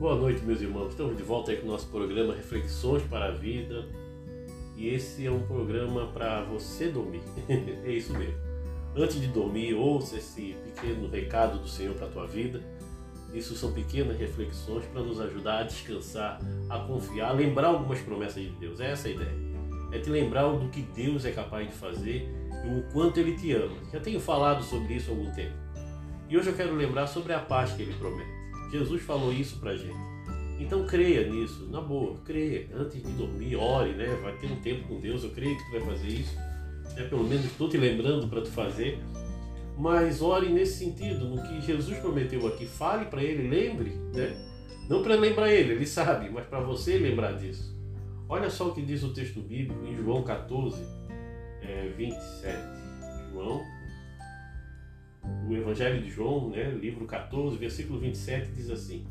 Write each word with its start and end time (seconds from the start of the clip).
Boa 0.00 0.16
noite, 0.16 0.42
meus 0.42 0.62
irmãos. 0.62 0.92
Estamos 0.92 1.14
de 1.14 1.22
volta 1.22 1.50
aí 1.50 1.58
com 1.58 1.68
o 1.68 1.70
nosso 1.70 1.86
programa 1.88 2.34
Reflexões 2.34 3.02
para 3.02 3.26
a 3.26 3.30
Vida. 3.32 3.86
E 4.74 4.88
esse 4.88 5.26
é 5.26 5.30
um 5.30 5.42
programa 5.42 6.06
para 6.06 6.42
você 6.42 6.88
dormir. 6.88 7.20
é 7.84 7.92
isso 7.92 8.14
mesmo. 8.14 8.34
Antes 8.96 9.20
de 9.20 9.26
dormir, 9.26 9.74
ouça 9.74 10.16
esse 10.16 10.56
pequeno 10.64 11.06
recado 11.06 11.58
do 11.58 11.68
Senhor 11.68 11.94
para 11.96 12.06
a 12.06 12.10
tua 12.10 12.26
vida. 12.26 12.62
Isso 13.34 13.54
são 13.54 13.72
pequenas 13.72 14.18
reflexões 14.18 14.86
para 14.86 15.02
nos 15.02 15.20
ajudar 15.20 15.58
a 15.58 15.62
descansar, 15.64 16.40
a 16.70 16.78
confiar, 16.78 17.28
a 17.28 17.34
lembrar 17.34 17.66
algumas 17.66 18.00
promessas 18.00 18.42
de 18.42 18.52
Deus. 18.52 18.80
É 18.80 18.92
essa 18.92 19.06
a 19.06 19.10
ideia. 19.10 19.36
É 19.92 19.98
te 19.98 20.08
lembrar 20.08 20.50
do 20.50 20.70
que 20.70 20.80
Deus 20.80 21.26
é 21.26 21.30
capaz 21.30 21.68
de 21.68 21.74
fazer 21.74 22.26
e 22.64 22.68
o 22.74 22.90
quanto 22.90 23.20
Ele 23.20 23.36
te 23.36 23.52
ama. 23.52 23.76
Já 23.92 24.00
tenho 24.00 24.18
falado 24.18 24.64
sobre 24.64 24.94
isso 24.94 25.10
há 25.10 25.14
algum 25.14 25.30
tempo. 25.32 25.56
E 26.26 26.38
hoje 26.38 26.48
eu 26.48 26.56
quero 26.56 26.74
lembrar 26.74 27.06
sobre 27.06 27.34
a 27.34 27.38
paz 27.38 27.74
que 27.74 27.82
Ele 27.82 27.92
promete. 27.92 28.39
Jesus 28.70 29.02
falou 29.02 29.32
isso 29.32 29.58
pra 29.58 29.76
gente. 29.76 29.98
Então 30.58 30.86
creia 30.86 31.26
nisso, 31.28 31.66
na 31.70 31.80
boa, 31.80 32.16
creia. 32.24 32.68
Antes 32.74 33.02
de 33.02 33.10
dormir, 33.12 33.56
ore, 33.56 33.92
né? 33.94 34.06
Vai 34.22 34.36
ter 34.36 34.46
um 34.46 34.56
tempo 34.56 34.88
com 34.88 35.00
Deus, 35.00 35.24
eu 35.24 35.30
creio 35.30 35.56
que 35.56 35.64
tu 35.64 35.70
vai 35.72 35.80
fazer 35.80 36.08
isso. 36.08 36.36
É, 36.96 37.04
pelo 37.04 37.24
menos 37.24 37.46
estou 37.46 37.68
te 37.68 37.76
lembrando 37.76 38.28
para 38.28 38.42
tu 38.42 38.50
fazer. 38.50 38.98
Mas 39.78 40.20
ore 40.20 40.50
nesse 40.50 40.84
sentido, 40.84 41.24
no 41.24 41.42
que 41.42 41.60
Jesus 41.62 41.98
prometeu 41.98 42.46
aqui. 42.46 42.66
Fale 42.66 43.06
para 43.06 43.22
ele, 43.22 43.48
lembre, 43.48 43.90
né? 44.14 44.36
Não 44.88 45.02
para 45.02 45.14
lembrar 45.14 45.50
ele, 45.50 45.72
ele 45.72 45.86
sabe, 45.86 46.28
mas 46.28 46.44
para 46.46 46.60
você 46.60 46.98
lembrar 46.98 47.32
disso. 47.32 47.74
Olha 48.28 48.50
só 48.50 48.68
o 48.68 48.74
que 48.74 48.82
diz 48.82 49.02
o 49.02 49.14
texto 49.14 49.40
bíblico 49.40 49.84
em 49.86 49.96
João 49.96 50.22
14, 50.22 50.84
é, 51.62 51.88
27. 51.96 52.58
João 53.32 53.62
o 55.48 55.54
Evangelho 55.54 56.02
de 56.02 56.10
João, 56.10 56.50
né, 56.50 56.70
livro 56.70 57.06
14, 57.06 57.56
versículo 57.56 57.98
27, 57.98 58.52
diz 58.52 58.70
assim: 58.70 59.04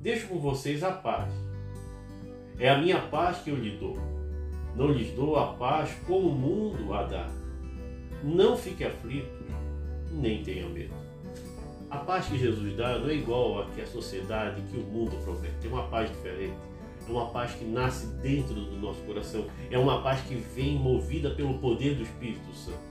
Deixo 0.00 0.28
com 0.28 0.38
vocês 0.38 0.82
a 0.82 0.92
paz. 0.92 1.32
É 2.58 2.68
a 2.68 2.78
minha 2.78 3.00
paz 3.00 3.38
que 3.38 3.50
eu 3.50 3.56
lhe 3.56 3.76
dou. 3.78 3.96
Não 4.76 4.92
lhes 4.92 5.10
dou 5.12 5.36
a 5.36 5.54
paz 5.54 5.90
como 6.06 6.28
o 6.28 6.34
mundo 6.34 6.92
a 6.92 7.04
dá. 7.04 7.28
Não 8.22 8.56
fique 8.56 8.84
aflito, 8.84 9.44
nem 10.12 10.42
tenha 10.42 10.68
medo. 10.68 10.94
A 11.90 11.98
paz 11.98 12.26
que 12.26 12.38
Jesus 12.38 12.76
dá 12.76 12.98
não 12.98 13.08
é 13.08 13.14
igual 13.14 13.62
a 13.62 13.66
que 13.70 13.80
a 13.80 13.86
sociedade, 13.86 14.60
que 14.70 14.76
o 14.76 14.82
mundo 14.82 15.16
promete. 15.24 15.66
É 15.66 15.68
uma 15.68 15.88
paz 15.88 16.10
diferente. 16.10 16.54
É 17.08 17.10
uma 17.10 17.26
paz 17.30 17.52
que 17.52 17.64
nasce 17.64 18.06
dentro 18.18 18.54
do 18.54 18.76
nosso 18.76 19.00
coração. 19.02 19.46
É 19.70 19.78
uma 19.78 20.02
paz 20.02 20.20
que 20.22 20.34
vem 20.34 20.76
movida 20.76 21.30
pelo 21.30 21.58
poder 21.58 21.94
do 21.94 22.02
Espírito 22.02 22.52
Santo. 22.52 22.87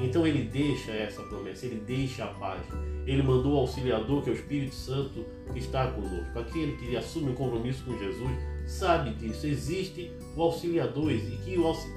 Então 0.00 0.26
ele 0.26 0.42
deixa 0.44 0.90
essa 0.92 1.22
promessa, 1.22 1.66
ele 1.66 1.82
deixa 1.86 2.24
a 2.24 2.28
paz. 2.28 2.60
Ele 3.06 3.22
mandou 3.22 3.54
o 3.54 3.58
auxiliador, 3.58 4.22
que 4.22 4.30
é 4.30 4.32
o 4.32 4.36
Espírito 4.36 4.74
Santo, 4.74 5.24
que 5.52 5.58
está 5.58 5.88
conosco. 5.88 6.38
Aquele 6.38 6.76
que 6.76 6.96
assume 6.96 7.30
um 7.30 7.34
compromisso 7.34 7.84
com 7.84 7.96
Jesus 7.98 8.30
sabe 8.66 9.10
disso. 9.14 9.46
Existe 9.46 10.10
o 10.36 10.42
auxiliador, 10.42 11.12
e 11.12 11.38
que, 11.44 11.58
o 11.58 11.66
auxili... 11.66 11.94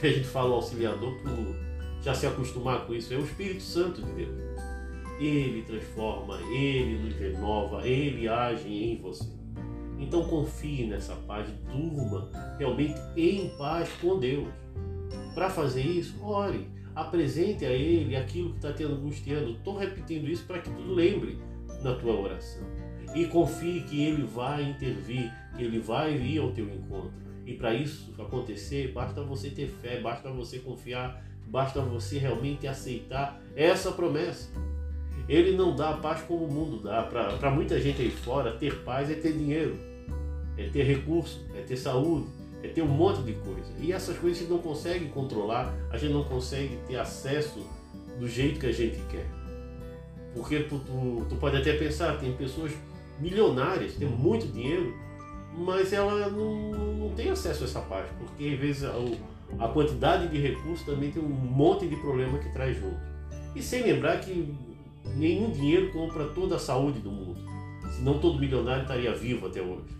que 0.00 0.06
a 0.06 0.12
gente 0.12 0.26
fala 0.26 0.54
auxiliador 0.54 1.14
por 1.22 1.68
já 2.02 2.14
se 2.14 2.26
acostumar 2.26 2.86
com 2.86 2.94
isso, 2.94 3.12
é 3.12 3.16
o 3.16 3.24
Espírito 3.24 3.62
Santo 3.62 4.02
de 4.02 4.12
Deus. 4.12 4.48
Ele 5.20 5.62
transforma, 5.62 6.40
ele 6.52 6.98
nos 7.04 7.14
renova, 7.16 7.86
ele 7.86 8.28
age 8.28 8.68
em 8.68 9.00
você. 9.00 9.26
Então 9.98 10.24
confie 10.24 10.86
nessa 10.86 11.14
paz, 11.14 11.48
durma 11.72 12.30
realmente 12.56 12.94
em 13.16 13.48
paz 13.58 13.90
com 14.00 14.18
Deus. 14.18 14.48
Para 15.34 15.50
fazer 15.50 15.82
isso, 15.82 16.24
ore 16.24 16.77
apresente 16.98 17.64
a 17.64 17.70
Ele 17.70 18.16
aquilo 18.16 18.50
que 18.50 18.56
está 18.56 18.72
te 18.72 18.82
angustiando. 18.82 19.52
Estou 19.52 19.78
repetindo 19.78 20.28
isso 20.28 20.44
para 20.44 20.58
que 20.58 20.68
tu 20.68 20.82
lembre 20.82 21.38
na 21.82 21.94
tua 21.94 22.18
oração. 22.18 22.62
E 23.14 23.24
confie 23.26 23.82
que 23.82 24.02
Ele 24.02 24.24
vai 24.24 24.64
intervir, 24.64 25.32
que 25.56 25.62
Ele 25.62 25.78
vai 25.78 26.18
vir 26.18 26.40
ao 26.40 26.50
teu 26.50 26.68
encontro. 26.68 27.12
E 27.46 27.54
para 27.54 27.72
isso 27.72 28.12
acontecer, 28.18 28.92
basta 28.92 29.22
você 29.22 29.48
ter 29.48 29.68
fé, 29.68 30.00
basta 30.00 30.30
você 30.30 30.58
confiar, 30.58 31.24
basta 31.46 31.80
você 31.80 32.18
realmente 32.18 32.66
aceitar 32.66 33.40
essa 33.54 33.92
promessa. 33.92 34.50
Ele 35.28 35.56
não 35.56 35.76
dá 35.76 35.92
paz 35.92 36.22
como 36.22 36.44
o 36.44 36.52
mundo 36.52 36.82
dá. 36.82 37.02
Para 37.04 37.50
muita 37.50 37.80
gente 37.80 38.02
aí 38.02 38.10
fora, 38.10 38.52
ter 38.56 38.82
paz 38.82 39.10
é 39.10 39.14
ter 39.14 39.32
dinheiro, 39.32 39.78
é 40.56 40.68
ter 40.68 40.82
recurso, 40.82 41.46
é 41.54 41.60
ter 41.60 41.76
saúde, 41.76 42.26
é 42.62 42.68
ter 42.68 42.82
um 42.82 42.88
monte 42.88 43.22
de 43.22 43.32
coisa. 43.34 43.72
E 43.78 43.92
essas 43.92 44.18
coisas 44.18 44.38
a 44.38 44.42
gente 44.42 44.50
não 44.50 44.58
consegue 44.58 45.06
controlar, 45.06 45.74
a 45.90 45.96
gente 45.96 46.12
não 46.12 46.24
consegue 46.24 46.78
ter 46.86 46.96
acesso 46.96 47.64
do 48.18 48.28
jeito 48.28 48.58
que 48.58 48.66
a 48.66 48.72
gente 48.72 48.98
quer. 49.10 49.26
Porque 50.34 50.60
tu, 50.60 50.78
tu, 50.80 51.26
tu 51.28 51.36
pode 51.36 51.56
até 51.56 51.72
pensar, 51.74 52.18
tem 52.18 52.32
pessoas 52.32 52.72
milionárias, 53.20 53.94
tem 53.94 54.08
muito 54.08 54.46
dinheiro, 54.46 54.94
mas 55.56 55.92
ela 55.92 56.28
não, 56.28 56.72
não 56.94 57.10
tem 57.14 57.30
acesso 57.30 57.64
a 57.64 57.66
essa 57.66 57.80
parte, 57.80 58.10
porque 58.18 58.44
às 58.54 58.58
vezes 58.58 58.84
a, 58.84 58.94
a 59.64 59.68
quantidade 59.68 60.28
de 60.28 60.38
recursos 60.38 60.84
também 60.84 61.10
tem 61.10 61.22
um 61.22 61.28
monte 61.28 61.86
de 61.86 61.96
problema 61.96 62.38
que 62.38 62.52
traz 62.52 62.78
junto. 62.78 63.00
E 63.54 63.62
sem 63.62 63.82
lembrar 63.82 64.20
que 64.20 64.54
nenhum 65.16 65.50
dinheiro 65.50 65.90
compra 65.92 66.26
toda 66.26 66.56
a 66.56 66.58
saúde 66.58 67.00
do 67.00 67.10
mundo, 67.10 67.40
senão 67.96 68.18
todo 68.18 68.38
milionário 68.38 68.82
estaria 68.82 69.14
vivo 69.14 69.46
até 69.46 69.62
hoje. 69.62 69.96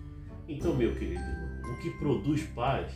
Então, 0.47 0.75
meu 0.75 0.95
querido 0.95 1.48
o 1.71 1.77
que 1.77 1.91
produz 1.91 2.43
paz 2.55 2.93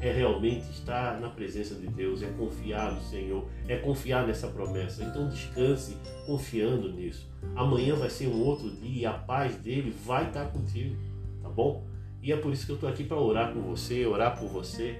é 0.00 0.12
realmente 0.12 0.70
estar 0.70 1.20
na 1.20 1.28
presença 1.28 1.74
de 1.74 1.86
Deus, 1.86 2.22
é 2.22 2.28
confiar 2.28 2.92
no 2.92 3.00
Senhor, 3.00 3.46
é 3.66 3.76
confiar 3.76 4.26
nessa 4.26 4.48
promessa. 4.48 5.02
Então 5.02 5.28
descanse 5.28 5.96
confiando 6.26 6.92
nisso. 6.92 7.28
Amanhã 7.54 7.94
vai 7.94 8.10
ser 8.10 8.28
um 8.28 8.42
outro 8.42 8.70
dia 8.70 9.02
e 9.02 9.06
a 9.06 9.12
paz 9.12 9.56
dele 9.56 9.94
vai 10.04 10.26
estar 10.26 10.46
contigo, 10.46 10.96
tá 11.42 11.48
bom? 11.48 11.86
E 12.22 12.32
é 12.32 12.36
por 12.36 12.52
isso 12.52 12.66
que 12.66 12.72
eu 12.72 12.76
estou 12.76 12.88
aqui 12.88 13.04
para 13.04 13.18
orar 13.18 13.52
com 13.52 13.60
você, 13.62 14.04
orar 14.04 14.38
por 14.38 14.48
você, 14.48 14.98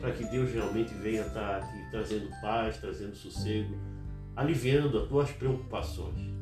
para 0.00 0.12
que 0.12 0.24
Deus 0.24 0.52
realmente 0.52 0.92
venha 0.94 1.22
estar 1.22 1.56
aqui 1.56 1.90
trazendo 1.90 2.28
paz, 2.42 2.76
trazendo 2.78 3.14
sossego, 3.14 3.74
aliviando 4.36 4.98
as 4.98 5.08
tuas 5.08 5.30
preocupações. 5.30 6.34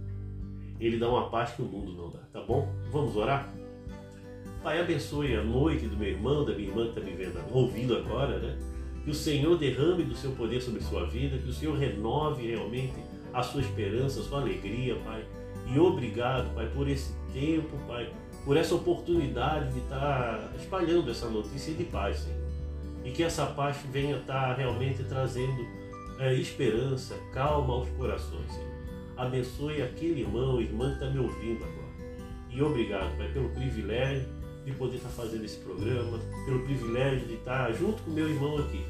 Ele 0.81 0.99
dá 0.99 1.09
uma 1.09 1.31
paz 1.31 1.53
que 1.53 1.63
o 1.63 1.67
mundo 1.67 1.93
não 1.93 2.11
dá, 2.11 2.19
tá 2.33 2.43
bom? 2.43 2.69
Vamos 2.91 3.15
orar? 3.15 3.62
Pai, 4.63 4.81
abençoe 4.81 5.35
a 5.35 5.43
noite 5.43 5.89
do 5.89 5.97
meu 5.97 6.09
irmão, 6.09 6.45
da 6.45 6.53
minha 6.55 6.69
irmã 6.69 6.85
que 6.85 6.91
está 6.91 7.01
me 7.01 7.11
vendo, 7.17 7.37
ouvindo 7.51 7.97
agora, 7.97 8.39
né? 8.39 8.57
Que 9.03 9.11
o 9.11 9.15
Senhor 9.15 9.59
derrame 9.59 10.05
do 10.05 10.15
seu 10.15 10.31
poder 10.31 10.63
sobre 10.63 10.81
sua 10.81 11.05
vida, 11.05 11.37
que 11.37 11.49
o 11.49 11.53
Senhor 11.53 11.77
renove 11.77 12.47
realmente 12.47 12.95
a 13.35 13.43
sua 13.43 13.61
esperança, 13.61 14.21
a 14.21 14.23
sua 14.23 14.41
alegria, 14.41 14.95
Pai. 15.05 15.25
E 15.67 15.77
obrigado, 15.81 16.55
Pai, 16.55 16.71
por 16.73 16.89
esse 16.89 17.13
tempo, 17.33 17.77
Pai, 17.89 18.09
por 18.45 18.57
essa 18.57 18.77
oportunidade 18.77 19.73
de 19.73 19.81
estar 19.81 20.53
espalhando 20.57 21.11
essa 21.11 21.29
notícia 21.29 21.75
de 21.75 21.83
paz, 21.83 22.19
Senhor. 22.19 22.39
E 23.05 23.11
que 23.11 23.25
essa 23.25 23.47
paz 23.47 23.79
venha 23.91 24.19
estar 24.19 24.55
realmente 24.55 25.03
trazendo 25.03 25.67
é, 26.21 26.35
esperança, 26.35 27.17
calma 27.33 27.75
aos 27.75 27.89
corações, 27.91 28.47
Senhor. 28.47 28.71
Abençoe 29.17 29.83
aquele 29.83 30.21
irmão, 30.21 30.61
irmã 30.61 30.91
que 30.91 31.05
está 31.05 31.11
me 31.11 31.19
ouvindo 31.19 31.65
agora. 31.65 31.83
E 32.49 32.63
obrigado, 32.63 33.17
Pai, 33.17 33.29
pelo 33.33 33.49
privilégio 33.49 34.41
de 34.65 34.73
poder 34.73 34.97
estar 34.97 35.09
fazendo 35.09 35.45
esse 35.45 35.59
programa, 35.59 36.19
pelo 36.45 36.63
privilégio 36.65 37.27
de 37.27 37.35
estar 37.35 37.73
junto 37.73 38.03
com 38.03 38.11
meu 38.11 38.29
irmão 38.29 38.59
aqui, 38.59 38.85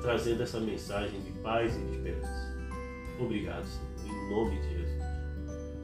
trazendo 0.00 0.42
essa 0.42 0.58
mensagem 0.58 1.20
de 1.20 1.32
paz 1.40 1.76
e 1.76 1.80
de 1.80 1.92
esperança. 1.92 2.56
Obrigado, 3.18 3.64
Senhor, 3.64 4.14
em 4.14 4.30
nome 4.30 4.60
de 4.60 4.68
Jesus. 4.68 5.02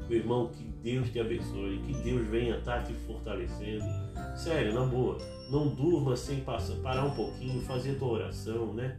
Meu 0.09 0.19
irmão, 0.19 0.49
que 0.49 0.65
Deus 0.83 1.11
te 1.11 1.21
abençoe, 1.21 1.79
que 1.87 1.95
Deus 2.03 2.27
venha 2.29 2.57
estar 2.57 2.85
te 2.85 2.93
fortalecendo. 3.07 3.85
Sério, 4.37 4.75
na 4.75 4.85
boa, 4.85 5.19
não 5.51 5.69
durma 5.69 6.17
sem 6.17 6.41
passar, 6.41 6.75
parar 6.77 7.05
um 7.05 7.15
pouquinho, 7.15 7.61
fazer 7.63 7.99
tua 7.99 8.09
oração, 8.09 8.73
né? 8.73 8.99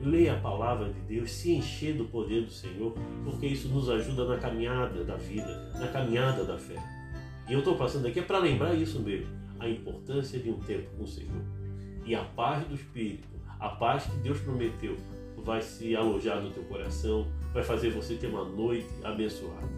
Leia 0.00 0.34
a 0.34 0.40
palavra 0.40 0.90
de 0.90 1.00
Deus, 1.00 1.30
se 1.30 1.52
encher 1.52 1.94
do 1.94 2.06
poder 2.06 2.44
do 2.44 2.50
Senhor, 2.50 2.94
porque 3.22 3.46
isso 3.46 3.68
nos 3.68 3.88
ajuda 3.90 4.24
na 4.24 4.38
caminhada 4.38 5.04
da 5.04 5.16
vida, 5.16 5.70
na 5.78 5.88
caminhada 5.88 6.44
da 6.44 6.56
fé. 6.56 6.76
E 7.48 7.52
eu 7.52 7.58
estou 7.58 7.76
passando 7.76 8.06
aqui 8.06 8.20
é 8.20 8.22
para 8.22 8.38
lembrar 8.38 8.74
isso 8.74 9.00
mesmo 9.00 9.40
a 9.60 9.68
importância 9.68 10.38
de 10.38 10.50
um 10.50 10.58
tempo 10.58 10.90
com 10.96 11.04
o 11.04 11.06
Senhor. 11.06 11.42
E 12.04 12.14
a 12.14 12.24
paz 12.24 12.66
do 12.66 12.74
Espírito, 12.74 13.28
a 13.58 13.68
paz 13.68 14.04
que 14.04 14.16
Deus 14.16 14.40
prometeu, 14.40 14.96
vai 15.44 15.62
se 15.62 15.94
alojar 15.94 16.40
no 16.40 16.50
teu 16.50 16.62
coração, 16.64 17.26
vai 17.52 17.62
fazer 17.62 17.90
você 17.90 18.14
ter 18.14 18.26
uma 18.26 18.44
noite 18.44 18.88
abençoada. 19.04 19.68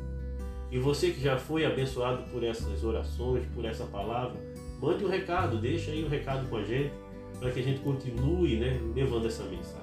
E 0.70 0.78
você 0.78 1.10
que 1.10 1.20
já 1.20 1.36
foi 1.36 1.66
abençoado 1.66 2.22
por 2.30 2.42
essas 2.42 2.82
orações, 2.82 3.44
por 3.54 3.64
essa 3.64 3.84
palavra, 3.84 4.40
mande 4.80 5.04
um 5.04 5.08
recado, 5.08 5.58
deixa 5.58 5.90
aí 5.90 6.04
um 6.04 6.08
recado 6.08 6.48
com 6.48 6.56
a 6.56 6.64
gente, 6.64 6.92
para 7.38 7.50
que 7.50 7.60
a 7.60 7.62
gente 7.62 7.80
continue 7.80 8.56
né, 8.56 8.80
levando 8.94 9.26
essa 9.26 9.42
mensagem. 9.44 9.82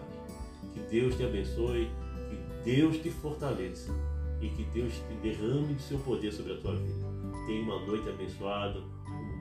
Que 0.73 0.79
Deus 0.79 1.15
te 1.15 1.23
abençoe, 1.23 1.89
que 2.29 2.71
Deus 2.71 2.97
te 2.97 3.09
fortaleça 3.09 3.93
e 4.41 4.49
que 4.49 4.63
Deus 4.63 4.93
te 4.93 5.13
derrame 5.21 5.73
do 5.73 5.81
seu 5.81 5.99
poder 5.99 6.31
sobre 6.31 6.53
a 6.53 6.57
tua 6.57 6.75
vida. 6.75 7.05
Tenha 7.45 7.61
uma 7.63 7.85
noite 7.85 8.07
abençoada, 8.09 8.81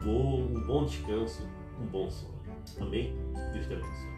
um 0.05 0.67
bom 0.67 0.85
descanso, 0.85 1.47
um 1.81 1.87
bom 1.87 2.11
sono. 2.11 2.39
Amém? 2.81 3.15
Deus 3.53 3.67
te 3.67 3.73
abençoe. 3.73 4.18